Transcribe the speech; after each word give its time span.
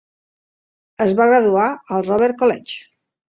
Es 1.05 1.13
va 1.19 1.27
graduar 1.33 1.67
al 1.99 2.07
Robert 2.09 2.41
College. 2.41 2.83